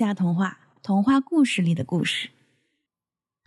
[0.00, 2.30] 下童话，童话故事里的故事。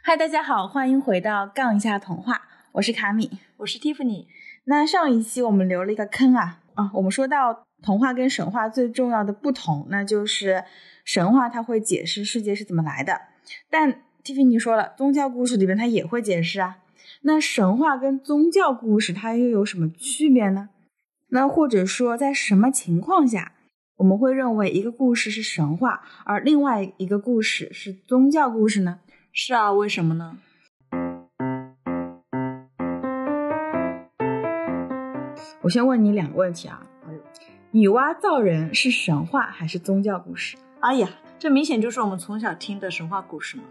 [0.03, 2.43] 嗨，大家好，欢迎回到杠一下童话，
[2.73, 4.27] 我是卡米，我是蒂芙尼。
[4.65, 10.63] 那上一期我们留了一个坑啊啊，我们说到童话跟神话最重要的不同，那就是
[11.03, 13.21] 神话它会解释世界是怎么来的，
[13.71, 16.77] 但蒂芙尼说了，宗教故事里面它也会解释啊。
[17.23, 20.69] 那神话跟宗教故事它又有什么区别呢？
[21.29, 23.53] 那或者说在什么情况下？
[23.95, 28.99] 我们会认为一个故事是神话，而另外一个故事是宗教故事呢？
[29.31, 30.37] 是啊，为什么呢？
[35.61, 36.81] 我先问你两个问题啊。
[37.69, 40.57] 女娲造人是神话还是宗教故事？
[40.79, 43.63] 哎呀，这明显就是我们从小听的神话故事嘛。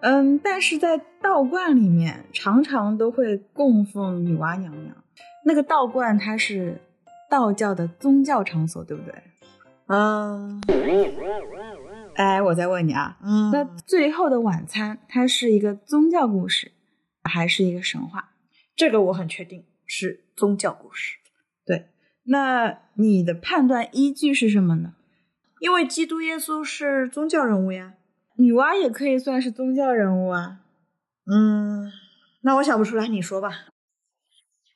[0.00, 4.96] 嗯，但是在道观里面常常都会供奉女娲娘娘，
[5.44, 6.80] 那个道观它是。
[7.32, 9.14] 道教的宗教场所，对不对？
[9.86, 10.60] 嗯。
[12.14, 16.72] 哎，我再问你啊，嗯，那最后的晚餐，它是一个宗教故事，
[17.24, 18.34] 还是一个神话？
[18.76, 21.16] 这个我很确定是宗教故事。
[21.64, 21.86] 对，
[22.24, 24.92] 那你的判断依据是什么呢？
[25.60, 27.94] 因为基督耶稣是宗教人物呀，
[28.36, 30.58] 女娲也可以算是宗教人物啊。
[31.24, 31.90] 嗯，
[32.42, 33.71] 那我想不出来，你说吧。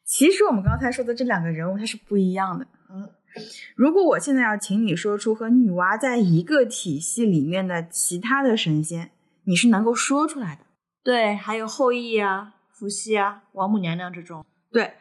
[0.06, 2.66] 其实我们刚才说的这两个人物，他是不一样的。
[2.88, 3.10] 嗯，
[3.74, 9.10] 如果我现在要请你说出和女娲在一个体系里面的其他的神仙，
[9.44, 10.62] 你是能够说出来的。
[11.02, 14.46] 对，还有后羿啊、伏羲啊、王母娘娘这种。
[14.70, 14.94] 对，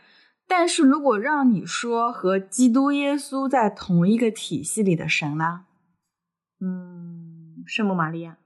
[0.48, 5.66] 但是如果让你说和基督耶稣在同一个体系里的神呢？
[6.60, 8.38] 嗯，圣母玛利亚。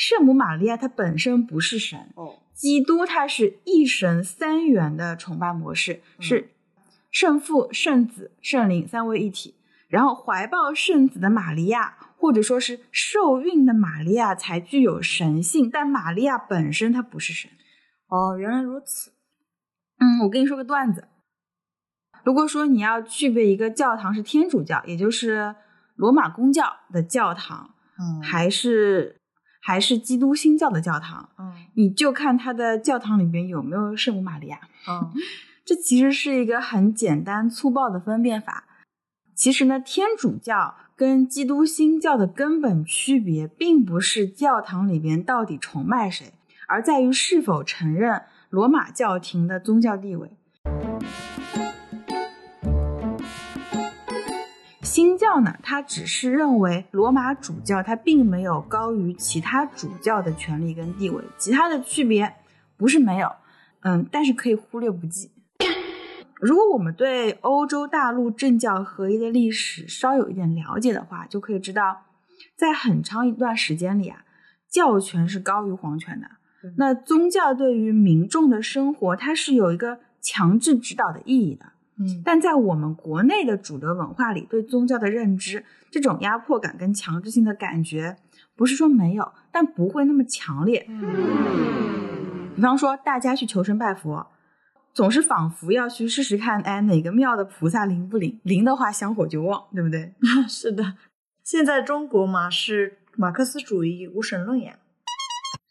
[0.00, 2.38] 哎，圣母玛利亚她本身不是神哦。
[2.54, 6.50] 基督他是一神三元的崇拜模式，是
[7.10, 9.54] 圣父、圣子、圣灵三位一体，
[9.88, 17.50] 然后怀抱圣子的玛利亚，或者说是受孕的玛利亚才具有神性，但玛利亚本身她不是神。
[18.08, 19.12] 哦，原来如此。
[19.98, 21.08] 嗯，我跟你说个段子，
[22.24, 25.54] 如果说你要具备一个教堂是天主教，也就是
[25.94, 29.19] 罗马公教的教堂，嗯，还是。
[29.60, 35.12] 还是基督新教的教堂，嗯，你就看他的教堂里边有没有圣母玛利亚，嗯，
[35.64, 38.64] 这其实是一个很简单粗暴的分辨法。
[39.34, 46.32] 其实呢，天主教跟基督新教的根本区别，并不是教堂里边到底崇拜谁，
[46.66, 50.36] 而在于是否承认罗马教廷的宗教地位。
[54.90, 62.34] 新教呢，它只是认为罗马主教它并没有高于其他主教的权利跟地位，其他的区别
[62.76, 63.30] 不是没有，
[63.82, 65.30] 嗯，但是可以忽略不计。
[66.40, 72.06] 如果我们对欧洲大陆政教合一的历史稍有一点了解的话，就可以知道，
[72.56, 74.24] 在很长一段时间里啊，
[74.68, 76.26] 教权是高于皇权的。
[76.76, 81.66] 那宗教对于民众的生活，它是有一个强制指导的意义的。
[82.00, 88.16] 嗯，但在我们国内的主流文化里，对宗教的认知，这种压迫感跟强制性的感觉，
[88.56, 90.86] 不是说没有，但不会那么强烈。
[90.88, 94.26] 嗯，比方说，大家去求神拜佛，
[94.92, 98.40] 总是仿佛要去试试看，哎，哪个庙的菩萨灵不灵？
[98.42, 100.14] 灵的话，香火就旺，对不对？
[100.48, 100.94] 是的，
[101.44, 104.76] 现在中国嘛，是马克思主义无神论呀。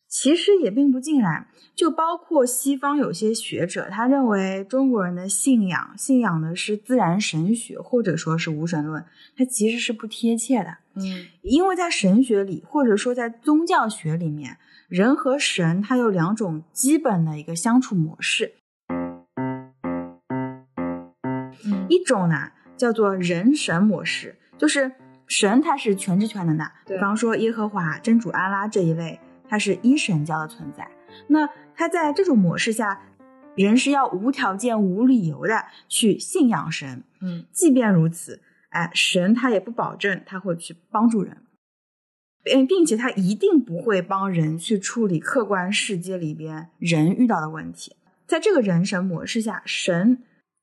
[0.10, 9.06] 其实也并不尽然，就包括西方有些学者，他认为中国人的信仰信仰的是自然神学，或者说是无神论，
[9.38, 10.78] 它其实是不贴切的。
[10.96, 18.56] 嗯，因为在神学里，或者说在宗教学里面，人和神它有两种基本的一个相处模式。
[21.88, 24.92] 一种呢叫做人神模式，就是
[25.28, 29.20] 神他是全知全能的，比方说耶和华、真主阿拉这一类。
[29.50, 30.90] 它是一神教的存在，
[31.28, 33.02] 那它在这种模式下，
[33.56, 37.04] 人是要无条件、无理由的去信仰神。
[37.20, 41.38] 嗯，即便如此，哎，神他也不保证他会去帮助人，
[42.44, 47.96] 并并且他一定不会帮人去处理客观世界里边人遇到的问题。
[48.28, 50.22] 在这个人神模式下，神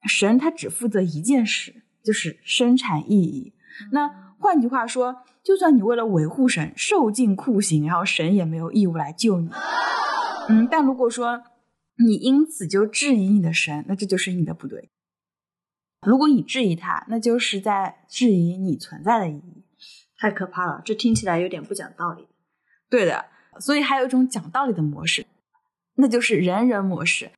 [0.09, 3.53] 神他只负责一件事，就是生产意义。
[3.91, 5.25] 那换句话说。
[5.47, 9.49] 就算你为了维护神受尽酷刑，然后神也没有义务来救你。
[10.49, 11.45] 嗯，但如果说
[12.05, 14.91] 你因此就质疑你的神，那这就是你的不对。
[16.05, 19.65] 如果你质疑他，那就是在质疑你存在的意义。
[20.19, 22.27] 太可怕了，这听起来有点不讲道理。
[22.91, 23.27] 对的，
[23.61, 25.27] 所以还有一种讲道理的模式，
[25.95, 27.31] 那就是人人模式。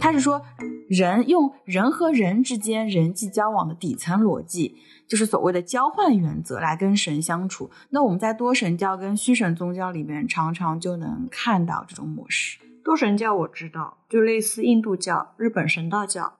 [0.00, 0.46] 他是说，
[0.88, 4.76] 人用人和人之间人际交往的底层逻辑，
[5.06, 7.70] 就是所谓的交换原则来跟神相处。
[7.90, 12.58] 那我们在多神教跟虚神宗教里面，常常就能看到这种模式。
[12.82, 16.38] 多神教我知道，就类似印度教、日本神道教，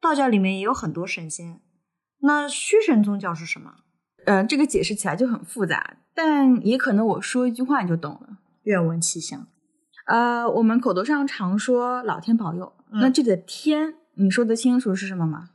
[0.00, 1.60] 道教里面也有很多神仙。
[2.20, 3.74] 那虚神宗教是什么？
[4.24, 8.38] 嗯，这个解释起来就很复杂，但也可能我说一句话你就懂了。
[8.62, 9.48] 愿闻其详。
[10.06, 15.50] 呃，我们口头上常说老天保佑，那这个天，你说得清楚是什么吗？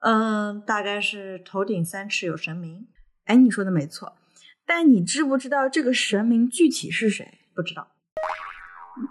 [0.00, 2.88] 嗯，大概是头顶三尺有神明。
[3.26, 4.14] 哎，你说的没错，
[4.66, 7.38] 但你知不知道这个神明具体是谁？
[7.54, 7.88] 不知道。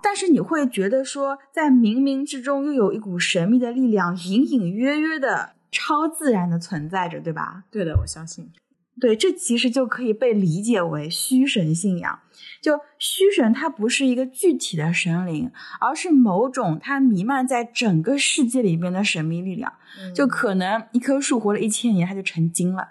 [0.03, 7.63] 但是你会觉得说，在冥冥之中又有一股神秘的力量，隐隐约约的超自然的存在着，对吧？
[7.71, 8.51] 对的，我相信。
[8.99, 12.19] 对，这其实就可以被理解为虚神信仰。
[12.61, 15.49] 就虚神，它不是一个具体的神灵，
[15.79, 19.71] 而是某种它弥漫在整个世界里边的神秘力量。
[20.13, 22.83] 就可能一棵树活了一千年，它就成精了；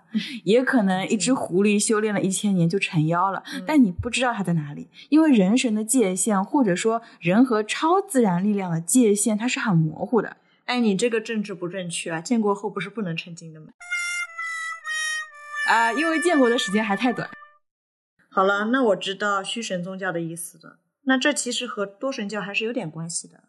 [0.45, 3.43] 也可能一只狐狸修炼了一千年就成妖了。
[3.67, 10.39] 但你不知道它在哪里，因为人神的界限，或者说人和超自然力量的界限，它是很模糊的。
[10.65, 12.21] 哎，你这个政治不正确啊！
[12.21, 13.69] 建国后不是不能成精的吗？
[15.69, 17.29] 啊，因为建国的时间还太短。
[18.31, 20.79] 好了，那我知道虚神宗教的意思了。
[21.05, 23.45] 那这其实和多神教还是有点关系的。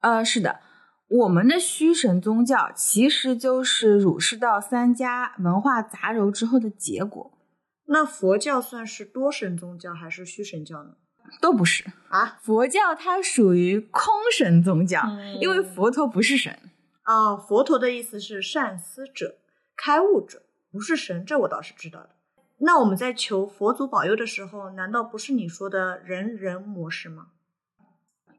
[0.00, 0.60] 呃，是的。
[1.06, 7.38] 我们的虚神宗教其实就是儒释道三家文化杂糅之后的结果。
[7.86, 10.94] 那佛教算是多神宗教还是虚神教呢？
[11.42, 15.02] 都不是啊，佛教它属于空神宗教，
[15.40, 16.58] 因为佛陀不是神。
[17.02, 19.36] 啊，佛陀的意思是善思者、
[19.76, 20.42] 开悟者，
[20.74, 22.10] 不是神，这我倒是知道的。
[22.58, 27.26] 那我们在求佛祖保佑的时候，难道不是你说的人人模式吗？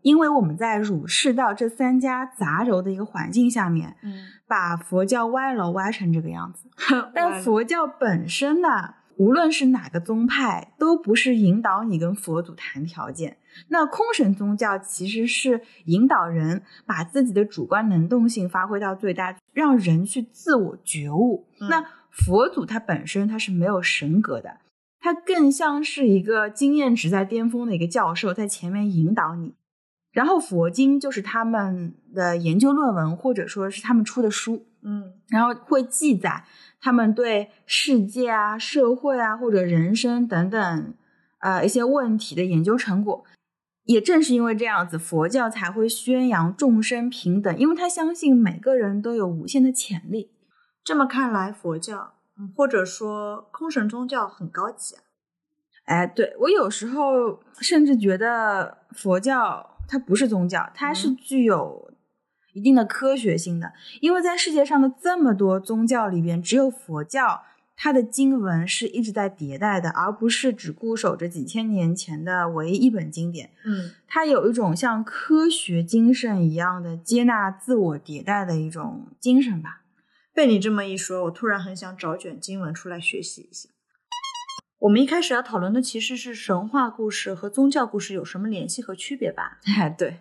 [0.01, 6.69] 因为我们在儒释道这三家杂糅的一个环境下面，嗯，把佛教歪了歪成这个样子。
[7.15, 13.37] 但佛教本身呢，无论是哪个宗派，都不是引导你跟佛祖谈条件。
[13.69, 21.47] 那空神宗教其实是引导人把自己的主观能动性发挥到最大，让人去自我觉悟。
[21.69, 21.85] 那
[22.15, 24.59] 佛祖他本身他是没有神格的，
[24.99, 29.53] 他更像是一个经验值在巅峰的一个教授，在前面引导你。
[30.11, 36.45] 然后佛经就是他们的研究论文，或者说是他们出的书，嗯，然后会记载
[36.79, 40.93] 他们对世界啊、社会啊或者人生等等，
[41.39, 43.25] 呃一些问题的研究成果。
[43.83, 50.31] 也正是因为这样子，佛教才会宣扬众生平等，因为他相信每个人都有无限的潜力。
[50.85, 52.13] 这么看来，佛教，
[52.55, 55.01] 或者说空神宗教很高级啊。
[55.83, 59.71] 哎，对我有时候甚至觉得佛教。
[59.87, 61.91] 它不是宗教，它是具有
[62.53, 63.71] 一定的科学性的。
[64.01, 67.43] 因为在世界上的这么多宗教里边，只有佛教
[67.77, 73.51] 它的经文是一直在迭代的，而不是只固守着几千年前的唯一一本经典。
[73.63, 79.81] 嗯，它有一种像科学精神一样的接纳自我迭代的一种精神吧。
[80.35, 83.69] 被你这么一说，我突然很想找卷经文出来学习一下。
[84.79, 89.59] 我们一开始要讨论的其实是神话故事和宗教故事有什么联系和区别吧？
[89.65, 90.17] 哎， 对。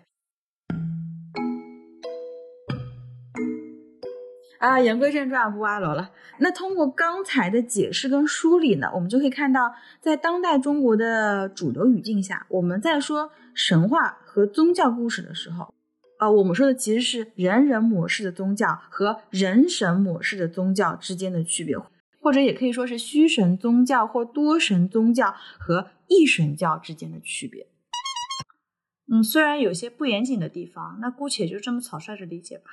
[4.59, 6.11] 啊，言归正传，不挖楼了。
[6.39, 15.74] 那通过刚才的解释跟梳理呢，我们就可以看到，在当代中国的主流语境下，我们在说神话和宗教故事的时候，
[16.19, 21.75] 呃，我们说的其实是人人模式的宗教和人神模式的宗教之间的区别。
[22.21, 27.67] 或者也可以说是虚神宗教或多神宗教和一神教之间的区别。
[29.13, 32.63] 嗯，虽然有些不严谨的地方，那姑且就这么草率着理解吧。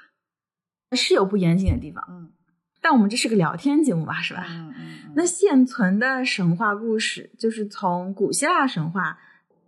[0.96, 2.32] 是有不严谨的地方，嗯，
[2.80, 4.46] 但我们这是个聊天节目吧，是吧？
[4.48, 5.12] 嗯嗯。
[5.14, 9.18] 那现存的神话故事，就是从古希腊神话，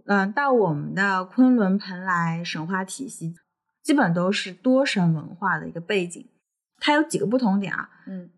[0.07, 3.35] 嗯，到我们的昆仑蓬莱神话体系，
[3.85, 6.26] 基本都是多神文化的一个背景。
[6.81, 7.91] 它有几个不同点啊？
[8.09, 8.31] 嗯。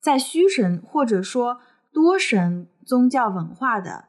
[0.00, 1.60] 在虚神或者说
[1.92, 4.04] 多神宗教文化的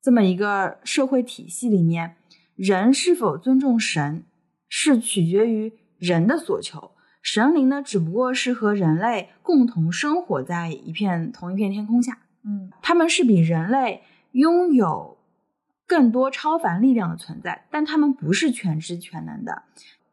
[0.00, 2.16] 这么一个社会体系里面，
[2.54, 4.24] 人是否尊重神，
[4.68, 6.92] 是取决于人的所求。
[7.22, 12.18] 神灵呢，只不过是和人类共同生活在一片同一片天空下。
[12.44, 15.18] 嗯，他们是比人类拥有
[15.86, 19.64] 更多超凡力量的存在，但他们不是全知全能的，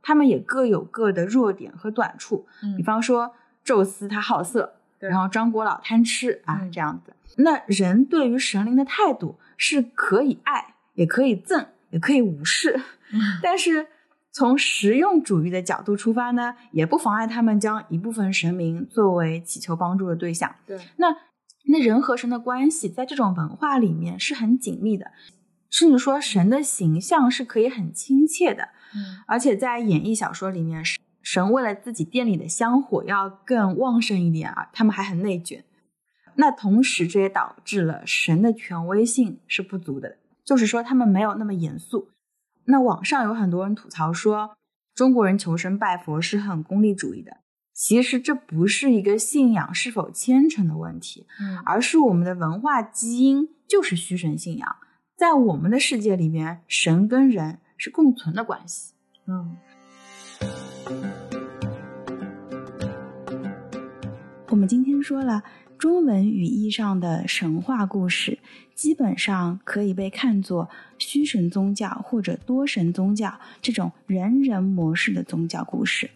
[0.08, 2.48] 他们也各有各的弱点和短处。
[2.64, 3.34] 嗯，比方说
[3.64, 4.74] 宙斯他好色。
[5.00, 7.14] 然后张果老贪吃啊，这样子。
[7.36, 12.82] 那人对于神灵的态度是可以爱，也可以憎，也可以无视。
[13.44, 13.86] 但是
[14.32, 20.56] 从实用主义的角度出发呢，也不妨碍他们将一部分神明作为祈求帮助的对象。
[20.66, 21.16] 对，那
[21.66, 25.12] 那人和神的关系在这种文化里面是很紧密的，
[25.70, 28.70] 甚至说神的形象是可以很亲切的。
[28.96, 35.66] 嗯而且在演绎小说里面，神神为了自己店里的香火要更旺盛一点啊，他们还很内卷。
[36.36, 42.12] 那同时，这也导致了神的权威性是不足的，就是说他们没有那么严肃。
[42.66, 44.56] 那网上有很多人吐槽说，
[44.94, 47.38] 中国人求神拜佛是很功利主义的。
[47.74, 54.76] 其实这不是一个信仰是否虔诚的问题，嗯而是我们的文化基因就是虚神信仰，
[55.16, 58.94] 在我们的世界里面，神跟人是共存的关系。
[59.26, 59.58] 嗯
[64.50, 65.44] 我们今天说了，
[65.78, 68.40] 中文语义上的神话故事，
[68.74, 76.10] 基本上可以被看作虚神宗教或者多神宗教这种人人模式的宗教故事。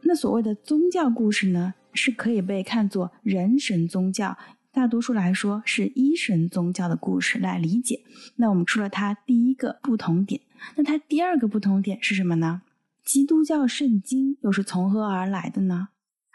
[0.00, 4.36] 那所谓的宗教故事呢，是可以被看作人神宗教，
[4.72, 8.00] 大多数来说是一神宗教的故事来理解。
[8.36, 10.40] 那我们说了它第一个不同点，
[10.76, 12.62] 那它第二个不同点是什么呢？
[13.04, 15.88] 基督教圣经又是从何而来的呢？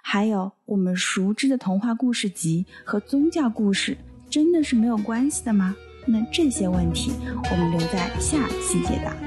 [0.04, 3.98] 还有我们熟知的童话故事集和宗教故事
[4.30, 5.76] 真的是没有关系的吗？
[6.06, 7.12] 那这些问题
[7.52, 9.27] 我们留在下期解答。